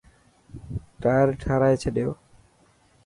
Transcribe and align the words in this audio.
ٽائر 1.01 1.27
ٺارائي 1.41 1.75
ڇڏيو؟ 1.81 2.11